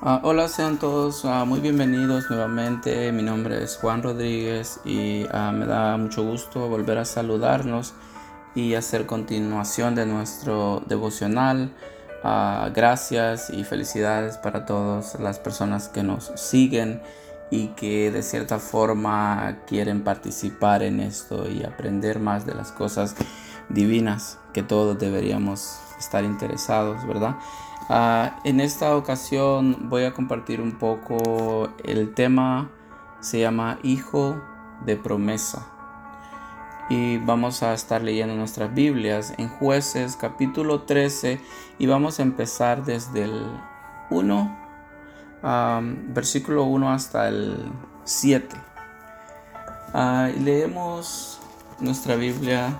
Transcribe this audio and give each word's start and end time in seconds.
Ah, 0.00 0.20
hola, 0.22 0.46
sean 0.46 0.78
todos 0.78 1.24
ah, 1.24 1.44
muy 1.44 1.58
bienvenidos 1.58 2.30
nuevamente. 2.30 3.10
Mi 3.10 3.24
nombre 3.24 3.64
es 3.64 3.76
Juan 3.78 4.00
Rodríguez 4.00 4.78
y 4.84 5.24
ah, 5.32 5.50
me 5.50 5.66
da 5.66 5.96
mucho 5.96 6.22
gusto 6.22 6.68
volver 6.68 6.98
a 6.98 7.04
saludarnos 7.04 7.94
y 8.54 8.74
hacer 8.74 9.06
continuación 9.06 9.96
de 9.96 10.06
nuestro 10.06 10.84
devocional. 10.86 11.72
gracias 12.22 13.50
y 13.50 13.64
felicidades 13.64 14.36
para 14.36 14.66
todas 14.66 15.18
las 15.18 15.40
personas 15.40 15.88
que 15.88 16.04
nos 16.04 16.30
siguen 16.36 17.02
y 17.50 17.68
que 17.68 18.12
de 18.12 18.22
cierta 18.22 18.60
forma 18.60 19.58
quieren 19.66 20.04
participar 20.04 20.84
en 20.84 21.00
esto 21.00 21.50
y 21.50 21.64
aprender 21.64 22.20
más 22.20 22.46
de 22.46 22.54
las 22.54 22.70
cosas 22.70 23.16
divinas 23.68 24.38
que 24.52 24.62
todos 24.62 24.96
deberíamos 24.96 25.80
estar 25.98 26.22
interesados, 26.22 27.04
¿verdad? 27.04 27.34
Ah, 27.90 28.38
en 28.44 28.60
esta 28.60 28.94
ocasión 28.94 29.88
voy 29.88 30.04
a 30.04 30.12
compartir 30.12 30.60
un 30.60 30.72
poco 30.72 31.72
el 31.82 32.12
tema, 32.12 32.70
se 33.20 33.40
llama 33.40 33.78
Hijo 33.82 34.38
de 34.84 34.96
Promesa. 34.96 35.66
Y 36.90 37.16
vamos 37.16 37.62
a 37.62 37.72
estar 37.72 38.02
leyendo 38.02 38.34
nuestras 38.34 38.74
Biblias 38.74 39.32
en 39.38 39.48
jueces 39.48 40.16
capítulo 40.16 40.82
13 40.82 41.40
y 41.78 41.86
vamos 41.86 42.18
a 42.18 42.24
empezar 42.24 42.84
desde 42.84 43.24
el 43.24 43.46
1, 44.10 44.58
versículo 46.08 46.64
1 46.64 46.92
hasta 46.92 47.28
el 47.28 47.72
7. 48.04 48.54
Ah, 49.94 50.28
y 50.36 50.40
leemos 50.40 51.40
nuestra 51.80 52.16
Biblia 52.16 52.78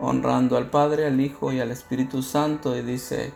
honrando 0.00 0.56
al 0.56 0.70
Padre, 0.70 1.06
al 1.06 1.20
Hijo 1.20 1.52
y 1.52 1.60
al 1.60 1.70
Espíritu 1.70 2.22
Santo 2.22 2.76
y 2.76 2.82
dice, 2.82 3.32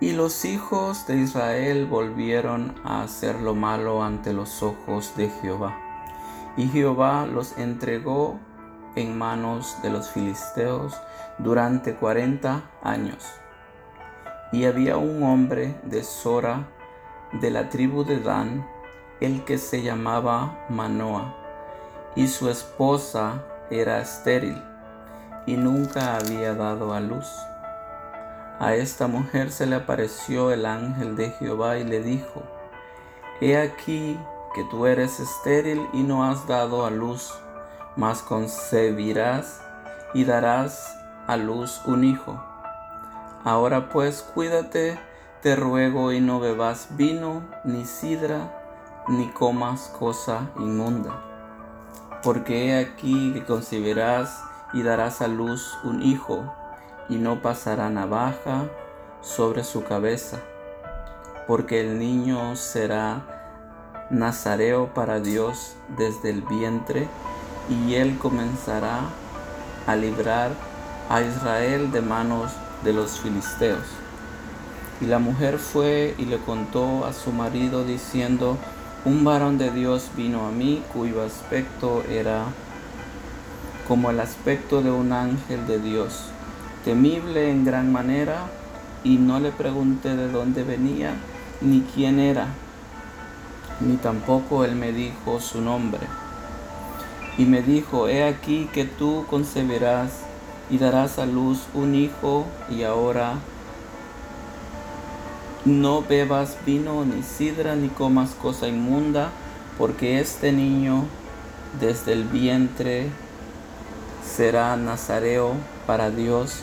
y 0.00 0.12
los 0.12 0.44
hijos 0.44 1.06
de 1.06 1.16
Israel 1.16 1.86
volvieron 1.86 2.74
a 2.84 3.02
hacer 3.02 3.40
lo 3.40 3.54
malo 3.54 4.02
ante 4.02 4.32
los 4.32 4.62
ojos 4.62 5.16
de 5.16 5.30
Jehová. 5.30 5.78
Y 6.56 6.68
Jehová 6.68 7.26
los 7.26 7.56
entregó 7.58 8.38
en 8.96 9.16
manos 9.16 9.76
de 9.82 9.90
los 9.90 10.10
filisteos 10.10 10.94
durante 11.38 11.94
cuarenta 11.94 12.70
años. 12.82 13.24
Y 14.52 14.66
había 14.66 14.96
un 14.96 15.22
hombre 15.22 15.80
de 15.84 16.04
Sora, 16.04 16.68
de 17.32 17.50
la 17.50 17.68
tribu 17.70 18.04
de 18.04 18.20
Dan, 18.20 18.66
el 19.20 19.44
que 19.44 19.58
se 19.58 19.82
llamaba 19.82 20.66
Manoa, 20.68 21.34
y 22.14 22.28
su 22.28 22.48
esposa 22.48 23.44
era 23.70 24.00
estéril 24.00 24.62
y 25.46 25.56
nunca 25.56 26.16
había 26.16 26.54
dado 26.54 26.94
a 26.94 27.00
luz. 27.00 27.26
A 28.60 28.74
esta 28.74 29.06
mujer 29.08 29.50
se 29.50 29.66
le 29.66 29.76
apareció 29.76 30.52
el 30.52 30.64
ángel 30.64 31.16
de 31.16 31.30
Jehová 31.30 31.78
y 31.78 31.84
le 31.84 32.00
dijo, 32.00 32.42
He 33.40 33.56
aquí 33.56 34.18
que 34.54 34.64
tú 34.64 34.86
eres 34.86 35.18
estéril 35.18 35.88
y 35.92 36.02
no 36.02 36.24
has 36.24 36.46
dado 36.46 36.86
a 36.86 36.90
luz, 36.90 37.34
mas 37.96 38.22
concebirás 38.22 39.60
y 40.14 40.24
darás 40.24 40.96
a 41.26 41.36
luz 41.36 41.80
un 41.84 42.04
hijo. 42.04 42.40
Ahora 43.42 43.90
pues 43.90 44.22
cuídate, 44.22 44.98
te 45.42 45.56
ruego, 45.56 46.12
y 46.12 46.20
no 46.20 46.40
bebas 46.40 46.88
vino, 46.96 47.42
ni 47.64 47.84
sidra, 47.84 48.50
ni 49.08 49.28
comas 49.28 49.92
cosa 49.98 50.48
inmunda. 50.56 51.22
Porque 52.22 52.68
he 52.68 52.78
aquí 52.78 53.32
que 53.34 53.44
concebirás 53.44 54.42
y 54.72 54.82
darás 54.82 55.20
a 55.20 55.28
luz 55.28 55.78
un 55.84 56.02
hijo, 56.02 56.52
y 57.08 57.16
no 57.16 57.42
pasará 57.42 57.90
navaja 57.90 58.64
sobre 59.20 59.64
su 59.64 59.84
cabeza, 59.84 60.38
porque 61.46 61.80
el 61.80 61.98
niño 61.98 62.56
será 62.56 63.22
nazareo 64.10 64.92
para 64.94 65.20
Dios 65.20 65.76
desde 65.96 66.30
el 66.30 66.42
vientre, 66.42 67.08
y 67.68 67.94
él 67.94 68.18
comenzará 68.18 69.00
a 69.86 69.96
librar 69.96 70.52
a 71.08 71.22
Israel 71.22 71.90
de 71.92 72.00
manos 72.00 72.52
de 72.82 72.92
los 72.92 73.20
filisteos. 73.20 73.86
Y 75.00 75.06
la 75.06 75.18
mujer 75.18 75.58
fue 75.58 76.14
y 76.18 76.24
le 76.24 76.38
contó 76.38 77.04
a 77.04 77.12
su 77.12 77.32
marido 77.32 77.84
diciendo, 77.84 78.56
un 79.04 79.24
varón 79.24 79.58
de 79.58 79.70
Dios 79.70 80.10
vino 80.16 80.46
a 80.46 80.50
mí 80.50 80.82
cuyo 80.92 81.22
aspecto 81.22 82.02
era 82.08 82.44
como 83.86 84.10
el 84.10 84.20
aspecto 84.20 84.82
de 84.82 84.90
un 84.90 85.12
ángel 85.12 85.66
de 85.66 85.78
Dios, 85.78 86.30
temible 86.84 87.50
en 87.50 87.64
gran 87.64 87.92
manera, 87.92 88.46
y 89.02 89.16
no 89.16 89.38
le 89.38 89.50
pregunté 89.50 90.16
de 90.16 90.28
dónde 90.28 90.64
venía 90.64 91.14
ni 91.60 91.82
quién 91.94 92.18
era, 92.18 92.48
ni 93.80 93.96
tampoco 93.96 94.64
él 94.64 94.76
me 94.76 94.92
dijo 94.92 95.40
su 95.40 95.60
nombre. 95.60 96.06
Y 97.36 97.44
me 97.44 97.62
dijo, 97.62 98.08
he 98.08 98.24
aquí 98.24 98.68
que 98.72 98.84
tú 98.84 99.26
concebirás 99.28 100.20
y 100.70 100.78
darás 100.78 101.18
a 101.18 101.26
luz 101.26 101.64
un 101.74 101.94
hijo, 101.94 102.46
y 102.70 102.84
ahora 102.84 103.34
no 105.64 106.02
bebas 106.02 106.56
vino 106.64 107.04
ni 107.04 107.22
sidra 107.22 107.74
ni 107.74 107.88
comas 107.88 108.30
cosa 108.30 108.68
inmunda, 108.68 109.30
porque 109.76 110.20
este 110.20 110.52
niño 110.52 111.04
desde 111.80 112.12
el 112.12 112.24
vientre 112.24 113.08
será 114.24 114.76
nazareo 114.76 115.54
para 115.86 116.10
Dios 116.10 116.60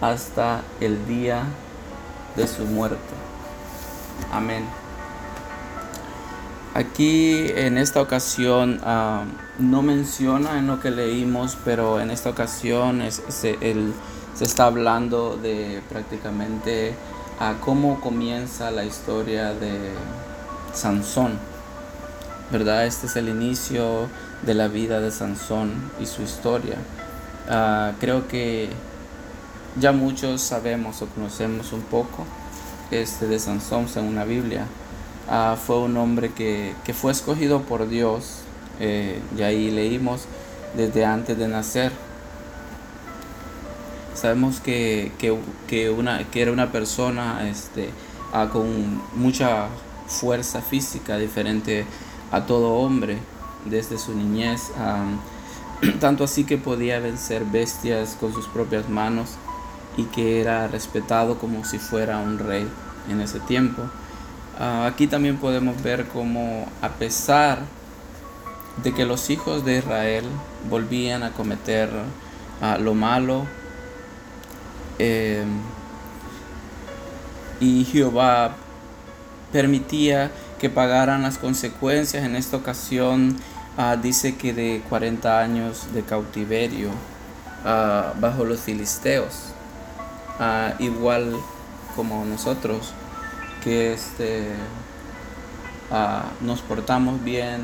hasta 0.00 0.62
el 0.80 1.06
día 1.06 1.44
de 2.36 2.46
su 2.46 2.64
muerte. 2.64 2.98
Amén. 4.32 4.64
Aquí 6.74 7.46
en 7.54 7.78
esta 7.78 8.02
ocasión 8.02 8.80
ah, 8.84 9.24
no 9.58 9.80
menciona 9.80 10.58
en 10.58 10.66
lo 10.66 10.78
que 10.78 10.90
leímos, 10.90 11.56
pero 11.64 12.00
en 12.00 12.10
esta 12.10 12.28
ocasión 12.28 13.02
se, 13.28 13.56
está 14.38 14.66
hablando 14.66 15.38
de 15.38 15.80
prácticamente 15.88 16.94
a 17.40 17.54
cómo 17.64 17.98
comienza 18.02 18.70
la 18.70 18.84
historia 18.84 19.54
de 19.54 19.92
Sansón. 20.74 21.38
¿Verdad? 22.50 22.86
Este 22.86 23.06
es 23.08 23.16
el 23.16 23.28
inicio 23.28 24.08
de 24.42 24.54
la 24.54 24.68
vida 24.68 25.00
de 25.00 25.10
Sansón 25.10 25.72
y 26.00 26.06
su 26.06 26.22
historia. 26.22 26.76
Ah, 27.48 27.92
creo 27.98 28.28
que 28.28 28.68
ya 29.80 29.90
muchos 29.90 30.42
sabemos 30.42 31.02
o 31.02 31.06
conocemos 31.06 31.72
un 31.72 31.82
poco 31.82 32.24
este 32.92 33.26
de 33.26 33.40
Sansón 33.40 33.88
según 33.88 34.14
la 34.14 34.24
Biblia. 34.24 34.66
Ah, 35.28 35.56
fue 35.60 35.78
un 35.78 35.96
hombre 35.96 36.30
que, 36.32 36.74
fue 36.94 37.10
escogido 37.10 37.62
por 37.62 37.88
Dios, 37.88 38.42
eh, 38.78 39.20
y 39.36 39.42
ahí 39.42 39.72
leímos 39.72 40.26
desde 40.76 41.04
antes 41.04 41.36
de 41.36 41.48
nacer. 41.48 41.90
Sabemos 44.14 44.60
que, 44.60 45.10
una, 45.96 46.22
que 46.30 46.42
era 46.42 46.52
una 46.52 46.70
persona 46.70 47.48
este, 47.48 47.90
ah, 48.32 48.48
con 48.52 49.02
mucha 49.16 49.66
fuerza 50.06 50.62
física, 50.62 51.18
diferente 51.18 51.84
a 52.30 52.46
todo 52.46 52.74
hombre 52.74 53.18
desde 53.64 53.98
su 53.98 54.14
niñez. 54.14 54.72
tanto 56.00 56.24
así 56.24 56.44
que 56.44 56.58
podía 56.58 57.00
vencer 57.00 57.44
bestias 57.44 58.16
con 58.18 58.32
sus 58.32 58.46
propias 58.46 58.88
manos 58.88 59.36
y 59.96 60.04
que 60.04 60.40
era 60.40 60.68
respetado 60.68 61.38
como 61.38 61.64
si 61.64 61.78
fuera 61.78 62.18
un 62.18 62.38
rey 62.38 62.66
en 63.10 63.20
ese 63.20 63.40
tiempo. 63.40 63.82
Ah, 64.58 64.86
aquí 64.86 65.06
también 65.06 65.36
podemos 65.36 65.82
ver 65.82 66.06
como 66.06 66.66
a 66.80 66.88
pesar 66.90 67.60
de 68.82 68.92
que 68.92 69.04
los 69.04 69.30
hijos 69.30 69.64
de 69.64 69.78
Israel 69.78 70.24
volvían 70.68 71.22
a 71.22 71.32
cometer 71.32 71.90
ah, 72.60 72.76
lo 72.78 72.94
malo 72.94 73.46
em, 74.98 75.48
y 77.60 77.84
Jehová 77.84 78.54
permitía 79.52 80.30
que 80.58 80.70
pagaran 80.70 81.22
las 81.22 81.38
consecuencias. 81.38 82.24
En 82.24 82.36
esta 82.36 82.56
ocasión 82.56 83.36
Ah, 83.78 83.94
dice 83.94 84.36
que 84.36 84.54
de 84.54 84.82
40 84.88 85.38
años 85.38 85.92
de 85.92 86.02
cautiverio 86.02 86.88
ah, 87.62 88.14
bajo 88.18 88.46
los 88.46 88.60
filisteos, 88.60 89.52
ah, 90.40 90.72
igual 90.78 91.36
como 91.94 92.24
nosotros, 92.24 92.94
que 93.62 93.92
este, 93.92 94.48
nos 96.40 96.62
portamos 96.62 97.22
bien 97.22 97.62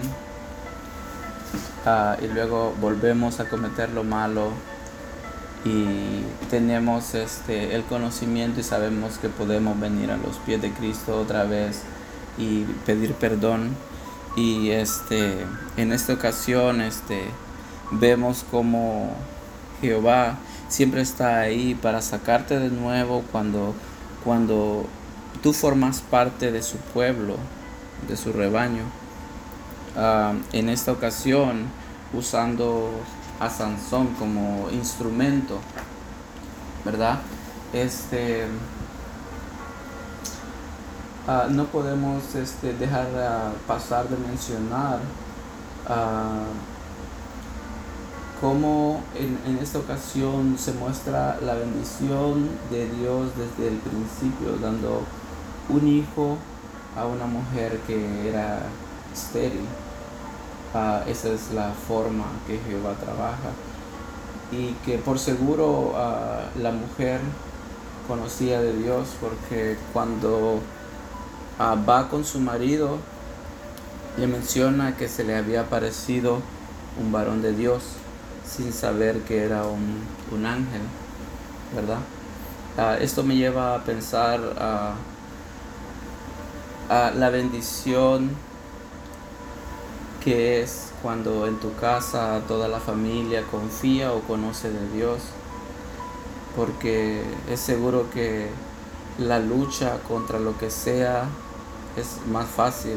y 2.20 2.26
luego 2.26 2.74
volvemos 2.78 3.40
a 3.40 3.48
cometer 3.48 3.90
lo 3.90 4.04
malo. 4.04 4.50
Y 5.64 6.24
tenemos 6.50 7.14
este, 7.14 7.74
el 7.74 7.84
conocimiento 7.84 8.60
y 8.60 8.64
sabemos 8.64 9.18
que 9.18 9.28
podemos 9.28 9.78
venir 9.78 10.10
a 10.10 10.16
los 10.16 10.36
pies 10.38 10.60
de 10.60 10.72
Cristo 10.72 11.20
otra 11.20 11.44
vez 11.44 11.82
y 12.38 12.64
pedir 12.86 13.14
perdón 13.14 13.76
y 14.36 14.70
este 14.70 15.46
en 15.76 15.92
esta 15.92 16.14
ocasión 16.14 16.80
este 16.80 17.24
vemos 17.90 18.44
como 18.50 19.14
Jehová 19.80 20.38
siempre 20.68 21.02
está 21.02 21.40
ahí 21.40 21.74
para 21.74 22.00
sacarte 22.00 22.58
de 22.58 22.70
nuevo 22.70 23.22
cuando 23.30 23.74
cuando 24.24 24.86
tú 25.42 25.52
formas 25.52 26.00
parte 26.00 26.52
de 26.52 26.62
su 26.62 26.76
pueblo, 26.76 27.36
de 28.08 28.16
su 28.16 28.32
rebaño. 28.32 28.84
Ah, 29.96 30.34
en 30.52 30.68
esta 30.68 30.92
ocasión, 30.92 31.64
usando 32.12 32.90
a 33.40 33.50
Sansón 33.50 34.08
como 34.18 34.68
instrumento, 34.70 35.58
¿verdad? 36.84 37.20
Este, 37.72 38.46
ah, 41.26 41.46
no 41.50 41.64
podemos 41.66 42.34
este, 42.34 42.72
dejar 42.74 43.06
pasar 43.66 44.08
de 44.08 44.16
mencionar 44.16 44.98
cómo 48.42 49.00
en, 49.14 49.58
esta 49.58 49.78
ocasión 49.78 50.56
se 50.58 50.72
muestra 50.72 51.38
la 51.46 51.54
bendición 51.54 52.48
de 52.72 52.90
Dios 52.90 53.30
desde 53.36 53.68
el 53.68 53.78
principio, 53.78 54.56
dando 54.60 55.02
un 55.68 55.86
hijo 55.86 56.36
a 56.96 57.06
una 57.06 57.26
mujer 57.26 57.78
que 57.86 58.28
era 58.28 58.58
estéril. 59.14 59.64
Ah, 60.74 61.02
esa 61.06 61.28
es 61.28 61.52
la 61.52 61.70
forma 61.86 62.24
que 62.48 62.58
Jehová 62.58 62.94
trabaja. 62.94 63.52
Y 64.50 64.72
que 64.84 64.98
por 64.98 65.20
seguro 65.20 65.92
ah, 65.94 66.48
la 66.60 66.72
mujer 66.72 67.20
conocía 68.08 68.60
de 68.60 68.76
Dios 68.76 69.08
porque 69.20 69.76
cuando 69.92 70.58
va 71.60 72.08
con 72.08 72.24
su 72.24 72.40
marido 72.40 72.98
le 74.18 74.26
menciona 74.26 74.96
que 74.96 75.08
se 75.08 75.24
le 75.24 75.36
había 75.36 75.62
aparecido 75.62 76.40
un 77.00 77.12
varón 77.12 77.40
de 77.40 77.54
Dios 77.54 77.82
sin 78.46 78.72
saber 78.72 79.20
que 79.22 79.44
era 79.44 79.64
un, 79.64 80.46
ángel, 80.46 80.82
¿verdad? 81.74 81.98
Ah, 82.76 82.96
esto 83.00 83.22
me 83.22 83.36
lleva 83.36 83.74
a 83.74 83.84
pensar 83.84 84.40
a, 84.58 84.94
la 87.14 87.30
bendición 87.30 88.30
que 90.22 90.60
es 90.60 90.90
cuando 91.00 91.46
en 91.46 91.58
tu 91.58 91.74
casa 91.76 92.42
toda 92.46 92.68
la 92.68 92.80
familia 92.80 93.44
confía 93.50 94.12
o 94.12 94.20
conoce 94.20 94.70
de 94.70 94.90
Dios, 94.90 95.20
porque 96.54 97.22
es 97.48 97.60
seguro 97.60 98.10
que 98.12 98.48
la 99.18 99.38
lucha 99.38 100.00
contra 100.06 100.38
lo 100.38 100.58
que 100.58 100.70
sea 100.70 101.24
es 101.96 102.18
más 102.30 102.46
fácil. 102.46 102.96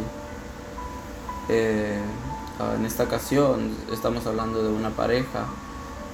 Eh, 1.49 2.01
en 2.77 2.85
esta 2.85 3.03
ocasión 3.03 3.75
estamos 3.91 4.25
hablando 4.25 4.63
de 4.63 4.69
una 4.69 4.89
pareja, 4.89 5.45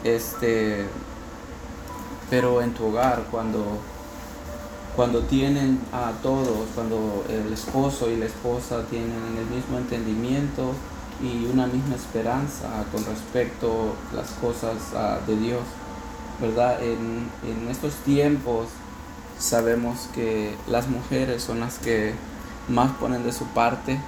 este, 0.04 0.88
pero 2.30 2.62
en 2.62 2.74
tu 2.74 2.88
hogar, 2.88 3.26
cuando, 3.30 3.64
cuando 4.96 5.22
tienen 5.22 5.80
a 5.94 6.12
todos, 6.24 6.68
cuando 6.74 7.24
el 7.30 7.54
esposo 7.54 8.10
y 8.10 8.18
la 8.18 8.26
esposa 8.26 8.84
tienen 8.90 9.38
el 9.38 9.56
mismo 9.56 9.78
entendimiento 9.78 10.74
y 11.22 11.46
una 11.46 11.68
misma 11.68 11.96
esperanza 11.96 12.68
con 12.92 13.06
respecto 13.06 13.94
a 14.12 14.16
las 14.16 14.32
cosas 14.32 14.78
ah, 14.96 15.20
de 15.28 15.38
Dios, 15.38 15.62
¿verdad? 16.42 16.82
En, 16.82 17.30
en 17.48 17.70
estos 17.70 17.94
tiempos 17.98 18.70
sabemos 19.38 20.10
que 20.16 20.56
las 20.68 20.88
mujeres 20.88 21.44
son 21.44 21.60
las 21.60 21.78
que 21.78 22.16
más 22.72 22.92
ponen 22.94 23.24
de 23.24 23.32
su 23.32 23.46
parte 23.46 24.00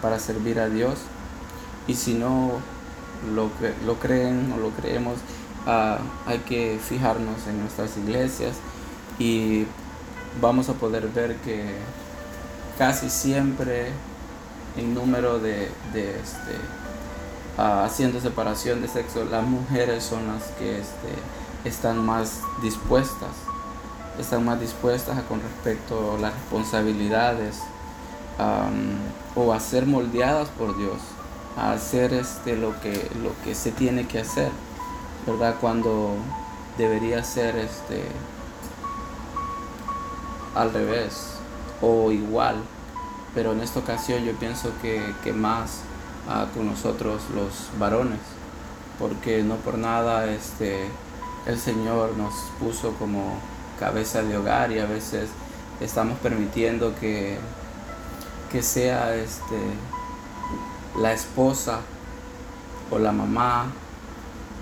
para 0.00 0.18
servir 0.18 0.58
a 0.60 0.68
Dios. 0.68 0.98
Y 1.86 1.94
si 1.94 2.14
no 2.14 2.52
lo, 3.34 3.50
lo 3.84 3.94
creen 3.98 4.52
o 4.56 4.60
lo 4.60 4.70
creemos, 4.70 5.18
ah, 5.66 5.98
hay 6.26 6.38
que 6.38 6.78
fijarnos 6.82 7.46
en 7.46 7.60
nuestras 7.60 7.96
iglesias 7.96 8.56
y 9.18 9.66
vamos 10.40 10.68
a 10.68 10.74
poder 10.74 11.08
ver 11.08 11.36
que 11.36 11.74
casi 12.78 13.08
siempre 13.08 13.88
en 14.76 14.94
número 14.94 15.38
de, 15.38 15.64
este, 15.94 16.56
ah, 17.56 17.84
haciendo 17.84 18.20
separación 18.20 18.82
de 18.82 18.88
sexo, 18.88 19.24
las 19.24 19.44
mujeres 19.44 20.04
son 20.04 20.26
las 20.26 20.44
que 20.58 20.80
este, 20.80 21.68
están 21.68 22.04
más 22.04 22.40
dispuestas, 22.62 23.30
están 24.18 24.44
más 24.44 24.60
dispuestas 24.60 25.18
a 25.18 25.22
con 25.22 25.40
respecto 25.40 26.14
a 26.16 26.20
las 26.20 26.34
responsabilidades 26.34 27.56
o 29.34 29.52
a 29.52 29.60
ser 29.60 29.86
moldeadas 29.86 30.48
por 30.48 30.76
Dios 30.76 30.98
a 31.56 31.72
hacer 31.72 32.12
este, 32.12 32.56
lo, 32.56 32.80
que, 32.80 33.10
lo 33.22 33.30
que 33.44 33.54
se 33.54 33.70
tiene 33.70 34.06
que 34.06 34.20
hacer, 34.20 34.50
¿verdad? 35.26 35.56
Cuando 35.60 36.16
debería 36.78 37.22
ser 37.22 37.56
este, 37.56 38.04
al 40.54 40.72
revés 40.72 41.34
o 41.80 42.10
igual, 42.10 42.56
pero 43.34 43.52
en 43.52 43.60
esta 43.60 43.80
ocasión 43.80 44.24
yo 44.24 44.32
pienso 44.32 44.70
que, 44.82 45.32
más 45.32 45.82
ah, 46.28 46.46
con 46.54 46.66
nosotros 46.66 47.22
los 47.34 47.78
varones, 47.78 48.20
porque 48.98 49.42
no 49.42 49.56
por 49.56 49.78
nada 49.78 50.26
este, 50.26 50.88
el 51.46 51.58
Señor 51.58 52.16
nos 52.16 52.34
puso 52.58 52.92
como 52.94 53.36
cabeza 53.84 54.22
de 54.22 54.34
hogar 54.34 54.72
y 54.72 54.78
a 54.78 54.86
veces 54.86 55.28
estamos 55.78 56.18
permitiendo 56.20 56.94
que, 56.98 57.36
que 58.50 58.62
sea 58.62 59.14
este, 59.14 59.58
la 60.98 61.12
esposa 61.12 61.80
o 62.90 62.98
la 62.98 63.12
mamá 63.12 63.66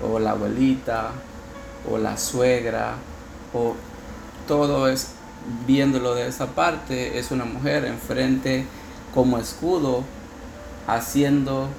o 0.05 0.19
la 0.19 0.31
abuelita 0.31 1.11
o 1.89 1.97
la 1.97 2.17
suegra 2.17 2.95
o 3.53 3.75
todo 4.45 4.89
es 4.89 5.11
viéndolo 5.65 6.15
de 6.15 6.27
esa 6.27 6.47
parte 6.47 7.17
es 7.17 7.31
una 7.31 7.45
mujer 7.45 7.85
enfrente 7.85 8.65
como 9.13 9.37
escudo 9.37 10.03
haciendo 10.85 11.69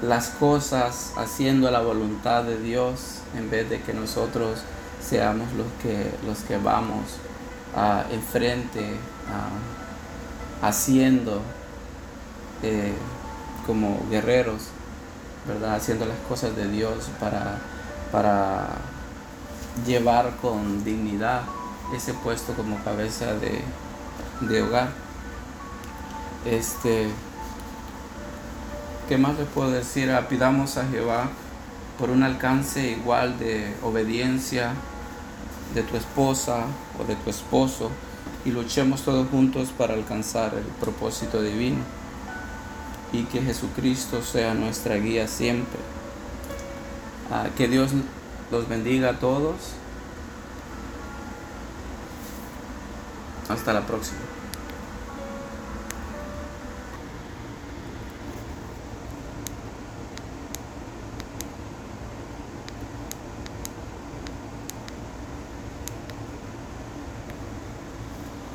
las 0.00 0.28
cosas 0.28 1.12
haciendo 1.16 1.72
la 1.72 1.80
voluntad 1.80 2.44
de 2.44 2.56
Dios 2.60 3.18
en 3.36 3.50
vez 3.50 3.68
de 3.68 3.80
que 3.80 3.92
nosotros 3.92 4.60
seamos 5.08 5.52
los 5.52 5.66
que 5.82 6.10
los 6.26 6.38
que 6.40 6.56
vamos 6.58 7.18
uh, 7.76 8.12
enfrente 8.12 8.96
haciendo 10.62 11.42
eh, 12.62 12.92
como 13.66 14.00
guerreros, 14.10 14.68
¿verdad? 15.46 15.74
Haciendo 15.74 16.06
las 16.06 16.18
cosas 16.28 16.56
de 16.56 16.68
Dios 16.68 17.08
para, 17.20 17.58
para 18.12 18.68
llevar 19.86 20.36
con 20.40 20.84
dignidad 20.84 21.42
ese 21.94 22.14
puesto 22.14 22.54
como 22.54 22.82
cabeza 22.82 23.34
de, 23.34 24.62
hogar. 24.62 24.88
Este, 26.44 27.08
¿qué 29.08 29.18
más 29.18 29.36
les 29.36 29.48
puedo 29.48 29.70
decir? 29.70 30.10
Ah, 30.10 30.28
pidamos 30.28 30.76
a 30.76 30.86
Jehová 30.86 31.28
por 31.98 32.10
un 32.10 32.22
alcance 32.22 32.90
igual 32.90 33.38
de 33.38 33.74
obediencia 33.82 34.72
de 35.74 35.82
tu 35.82 35.96
esposa 35.96 36.64
o 37.00 37.04
de 37.04 37.16
tu 37.16 37.30
esposo 37.30 37.90
y 38.44 38.50
luchemos 38.50 39.02
todos 39.02 39.28
juntos 39.28 39.70
para 39.76 39.94
alcanzar 39.94 40.54
el 40.54 40.64
propósito 40.80 41.42
divino 41.42 41.82
y 43.12 43.24
que 43.24 43.42
Jesucristo 43.42 44.22
sea 44.22 44.54
nuestra 44.54 44.96
guía 44.96 45.26
siempre. 45.28 45.80
Ah, 47.30 47.48
que 47.56 47.68
Dios 47.68 47.90
los 48.50 48.68
bendiga 48.68 49.10
a 49.10 49.18
todos. 49.18 49.56
Hasta 53.48 53.72
la 53.72 53.86
próxima. 53.86 54.18